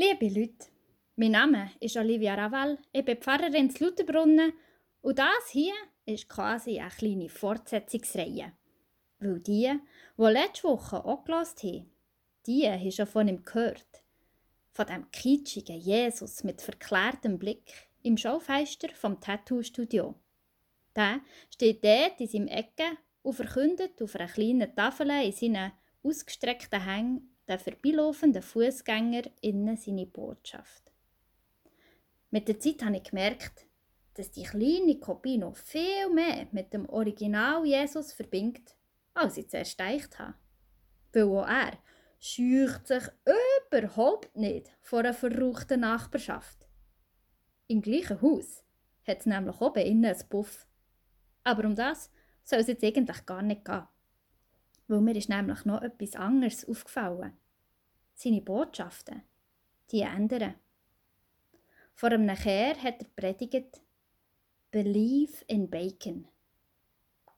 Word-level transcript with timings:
Liebe 0.00 0.28
Leute, 0.28 0.68
mein 1.16 1.32
Name 1.32 1.72
ist 1.80 1.96
Olivia 1.96 2.36
Raval, 2.36 2.78
ich 2.92 3.04
bin 3.04 3.16
Pfarrerin 3.16 3.68
zu 3.68 3.84
Lutherbrunnen 3.84 4.52
und 5.00 5.18
das 5.18 5.50
hier 5.50 5.74
ist 6.06 6.28
quasi 6.28 6.78
eine 6.78 6.90
kleine 6.90 7.28
Fortsetzungsreihe. 7.28 8.52
Weil 9.18 9.40
die, 9.40 9.68
die 10.16 10.22
letzte 10.22 10.68
Woche 10.68 11.04
auch 11.04 11.24
gehört 11.24 11.64
haben, 11.64 11.90
die 12.46 12.70
haben 12.70 12.92
schon 12.92 13.08
von 13.08 13.26
ihm 13.26 13.42
gehört. 13.42 14.04
Von 14.70 14.86
dem 14.86 15.10
kitschigen 15.10 15.80
Jesus 15.80 16.44
mit 16.44 16.62
verklärtem 16.62 17.36
Blick 17.36 17.88
im 18.04 18.16
Schaufenster 18.16 18.90
vom 18.90 19.20
Tattoo-Studio. 19.20 20.14
Der 20.94 21.22
steht 21.52 21.82
dort 21.82 22.20
in 22.20 22.28
seinem 22.28 22.46
Ecke 22.46 22.98
und 23.22 23.32
verkündet 23.32 24.00
auf 24.00 24.14
einer 24.14 24.30
kleinen 24.30 24.76
Tafel 24.76 25.10
in 25.10 25.32
seinen 25.32 25.72
ausgestreckten 26.04 26.84
Hängen 26.84 27.27
den 27.48 27.58
vorbeilaufenden 27.58 28.42
Fußgänger 28.42 29.22
innen 29.40 29.76
seine 29.76 30.06
Botschaft. 30.06 30.92
Mit 32.30 32.48
der 32.48 32.60
Zeit 32.60 32.84
habe 32.84 32.96
ich 32.96 33.04
gemerkt, 33.04 33.66
dass 34.14 34.30
die 34.30 34.42
kleine 34.42 34.98
Kopie 34.98 35.38
noch 35.38 35.56
viel 35.56 36.10
mehr 36.12 36.48
mit 36.52 36.72
dem 36.74 36.88
Original 36.88 37.64
Jesus 37.64 38.12
verbindet, 38.12 38.76
als 39.14 39.36
ich 39.36 39.48
zuerst 39.48 39.78
gedacht 39.78 40.18
habe. 40.18 40.34
Weil 41.12 41.22
auch 41.22 41.46
er 41.46 41.78
scheucht 42.18 42.86
sich 42.86 43.04
überhaupt 43.70 44.34
nicht 44.36 44.70
vor 44.80 45.00
einer 45.00 45.14
verruchten 45.14 45.80
Nachbarschaft. 45.80 46.66
Im 47.68 47.80
gleichen 47.80 48.20
Haus 48.20 48.64
hat 49.06 49.20
es 49.20 49.26
nämlich 49.26 49.60
oben 49.60 49.84
innen 49.84 50.14
ein 50.14 50.28
Puff. 50.28 50.66
Aber 51.44 51.64
um 51.64 51.74
das 51.74 52.10
soll 52.44 52.60
es 52.60 52.66
jetzt 52.66 52.84
eigentlich 52.84 53.24
gar 53.24 53.42
nicht 53.42 53.64
gehen. 53.64 53.86
Weil 54.88 55.02
mir 55.02 55.16
ist 55.16 55.28
nämlich 55.28 55.64
noch 55.66 55.82
etwas 55.82 56.16
anderes 56.16 56.66
aufgefallen. 56.66 57.36
Seine 58.14 58.40
Botschaften, 58.40 59.22
die 59.92 60.00
ändern. 60.00 60.54
Vor 61.94 62.10
einem 62.10 62.34
Kehr 62.34 62.74
hat 62.82 63.02
er 63.02 63.08
predigt, 63.14 63.82
Believe 64.70 65.44
in 65.46 65.68
Bacon. 65.68 66.26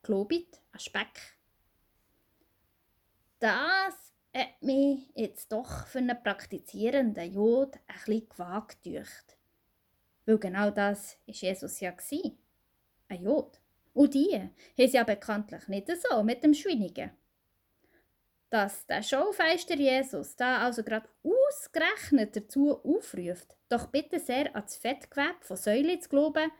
Glaubit 0.03 0.61
an 0.73 0.81
Speck. 0.81 1.39
Das 3.41 4.13
hat 4.33 4.63
mich 4.63 5.11
jetzt 5.15 5.51
doch 5.51 5.87
für 5.87 5.99
einen 5.99 6.23
praktizierenden 6.23 7.33
Jod 7.33 7.77
ein 7.87 7.97
bisschen 7.97 8.29
gewagt 8.29 8.83
gedacht. 8.83 9.37
Weil 10.25 10.39
genau 10.39 10.71
das 10.71 11.19
war 11.27 11.35
Jesus 11.35 11.81
ja. 11.81 11.95
Ein 13.09 13.23
Jod. 13.23 13.61
Und 13.93 14.15
die 14.15 14.35
haben 14.35 14.53
ja 14.77 15.03
bekanntlich 15.03 15.67
nicht 15.67 15.89
so 16.01 16.23
mit 16.23 16.45
dem 16.45 16.55
Schwinigen 16.55 17.11
dass 18.51 18.85
der 18.87 19.03
Schaufeister 19.03 19.77
Jesus 19.77 20.35
da 20.37 20.59
also 20.59 20.83
gerade 20.83 21.09
ausgerechnet 21.23 22.35
dazu 22.35 22.81
aufruft, 22.85 23.57
doch 23.69 23.87
bitte 23.87 24.19
sehr 24.19 24.55
ans 24.57 24.77
Fettgewebe 24.77 25.37
von 25.41 25.57
Säule 25.57 25.99
zu 26.01 26.09
glauben, 26.09 26.51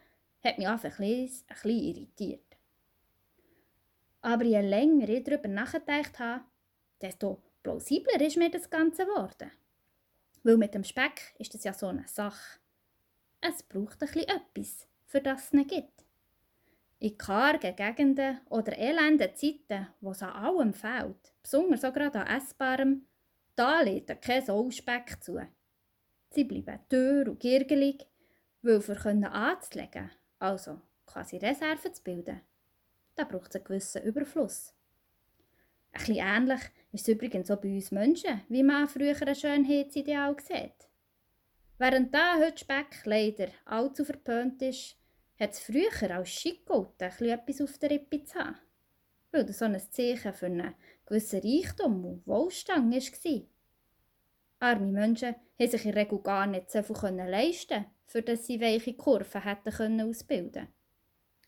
hat 0.43 0.59
mich 0.59 0.69
einfach 0.69 0.99
ein 0.99 1.07
bisschen, 1.07 1.45
ein 1.49 1.55
bisschen 1.55 1.71
irritiert. 1.71 2.57
Aber 4.23 4.45
je 4.45 4.61
länger 4.61 5.09
ich 5.09 5.25
darüber 5.25 5.49
nachgedacht 5.49 6.19
habe, 6.19 6.45
desto 7.01 7.43
plausibler 7.63 8.21
ist 8.21 8.37
mir 8.37 8.51
das 8.51 8.71
Ganze 8.71 9.05
geworden. 9.05 9.51
Weil 10.43 10.57
mit 10.57 10.75
dem 10.75 10.85
Speck 10.85 11.35
ist 11.39 11.55
das 11.55 11.65
ja 11.65 11.73
so 11.73 11.89
eine 11.89 12.07
Sache. 12.07 12.61
Es 13.41 13.63
braucht 13.63 14.03
ein 14.03 14.09
bisschen 14.13 14.29
etwas, 14.29 14.87
für 15.07 15.21
das 15.21 15.45
es 15.47 15.53
nicht 15.53 15.71
gibt. 15.71 16.05
In 17.03 17.17
kargen 17.17 17.75
Gegenden 17.77 18.41
oder 18.51 18.77
elenden 18.77 19.35
Zeiten, 19.35 19.89
wo 20.03 20.11
es 20.11 20.23
an 20.23 20.31
allem 20.31 20.75
fehlt, 20.75 21.33
besonders 21.43 21.83
auch 21.83 21.95
gerade 21.95 22.21
an 22.21 22.37
Essbarem, 22.37 23.07
da 23.57 23.81
lädt 23.81 24.21
kein 24.21 24.45
Sauspeck 24.45 25.17
zu. 25.23 25.41
Sie 26.29 26.45
bleiben 26.45 26.79
teuer 26.91 27.27
und 27.29 27.41
girgelig, 27.41 28.07
weil 28.61 28.83
für 28.83 28.99
anzulegen, 29.03 30.11
also 30.39 30.79
quasi 31.07 31.39
Reserven 31.39 31.95
zu 31.95 32.03
bilden, 32.03 32.43
da 33.17 33.25
braucht 33.25 33.49
es 33.49 33.57
einen 33.57 33.65
gewissen 33.65 34.03
Überfluss. 34.03 34.75
Ein 35.93 35.99
bisschen 36.01 36.17
ähnlich 36.17 36.61
ist 36.93 37.09
es 37.09 37.15
übrigens 37.15 37.51
auch 37.51 37.63
bei 37.63 37.75
uns 37.75 37.91
Menschen, 37.91 38.43
wie 38.51 38.63
man 38.63 38.89
früher 38.89 39.17
ein 39.27 39.35
Schönheitsideal 39.35 40.37
sieht. 40.39 40.89
Während 41.79 42.15
da 42.15 42.37
heute 42.37 42.59
Speck 42.59 43.07
leider 43.07 43.49
allzu 43.65 44.05
verpönt 44.05 44.61
ist, 44.61 45.00
hat 45.41 45.53
es 45.53 45.61
früher 45.61 46.11
als 46.15 46.29
schick 46.29 46.67
gegolten, 46.67 47.11
etwas 47.29 47.61
auf 47.63 47.79
der 47.79 47.91
Rippe 47.91 48.23
zu 48.25 48.39
haben. 48.39 48.59
Weil 49.33 49.47
das 49.47 49.59
so 49.59 49.65
ein 49.65 49.81
Zeichen 49.91 50.35
für 50.35 50.47
einen 50.47 50.75
gewissen 51.07 51.41
Reichtum 51.41 52.05
und 52.05 52.27
Wohlstand 52.27 52.95
war. 52.95 53.41
Arme 54.61 54.93
Menschen 54.93 55.35
haben 55.59 55.71
sich 55.71 55.87
in 55.87 55.93
der 55.93 56.03
Regel 56.03 56.19
gar 56.19 56.47
nicht 56.47 56.71
so 56.71 56.83
viel 56.83 56.97
leisten 57.11 57.87
für 58.07 58.23
dass 58.23 58.47
sie 58.47 58.61
weiche 58.61 58.95
Kurven 58.95 59.43
hätten 59.43 60.01
ausbilden 60.01 60.53
können. 60.53 60.75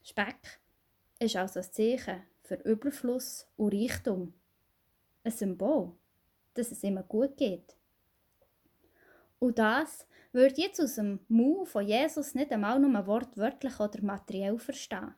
Speck 0.02 0.60
ist 1.18 1.36
also 1.36 1.60
ein 1.60 1.72
Zeichen 1.72 2.22
für 2.42 2.54
Überfluss 2.54 3.46
und 3.56 3.74
Reichtum. 3.74 4.32
Ein 5.24 5.32
Symbol, 5.32 5.92
dass 6.54 6.70
es 6.70 6.82
immer 6.84 7.02
gut 7.02 7.36
geht. 7.36 7.76
Und 9.42 9.58
das 9.58 10.06
würde 10.30 10.60
jetzt 10.60 10.80
aus 10.80 10.94
dem 10.94 11.18
Mund 11.26 11.66
von 11.66 11.84
Jesus 11.84 12.32
nicht 12.36 12.52
einmal 12.52 12.78
nur 12.78 13.06
wortwörtlich 13.08 13.80
oder 13.80 14.00
materiell 14.00 14.56
verstehen. 14.56 15.16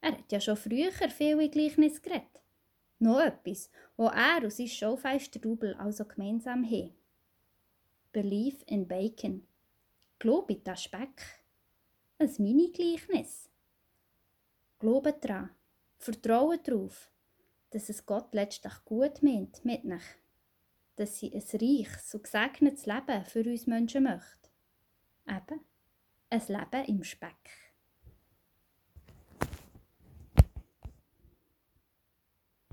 Er 0.00 0.12
hat 0.12 0.30
ja 0.30 0.38
schon 0.38 0.56
früher 0.56 0.92
viele 0.92 1.48
Gleichnis 1.50 2.00
geredet. 2.00 2.40
Noch 3.00 3.18
etwas, 3.18 3.68
wo 3.96 4.06
er 4.06 4.44
und 4.44 4.52
sein 4.52 4.68
Schaufensterdubel 4.68 5.74
also 5.74 6.04
gemeinsam 6.04 6.64
haben. 6.64 6.94
Belief 8.12 8.62
in 8.68 8.86
Bacon. 8.86 9.44
Glaube 10.20 10.60
an 10.66 10.76
Speck. 10.76 11.42
Ein 12.18 12.32
Mini-Gleichnis. 12.38 13.50
Glaube 14.78 15.14
daran. 15.14 15.50
Vertraue 15.98 16.58
darauf, 16.58 17.10
dass 17.70 17.88
es 17.88 18.06
Gott 18.06 18.32
letztlich 18.34 18.84
gut 18.84 19.20
meint 19.24 19.64
mit 19.64 19.84
euch 19.84 20.23
dass 20.96 21.18
sie 21.18 21.32
ein 21.32 21.40
reiches 21.40 22.14
und 22.14 22.24
gesegnetes 22.24 22.86
Leben 22.86 23.24
für 23.24 23.44
uns 23.44 23.66
Menschen 23.66 24.04
möchte. 24.04 24.50
Eben, 25.28 25.60
ein 26.30 26.42
Leben 26.48 26.84
im 26.88 27.04
Speck. 27.04 27.63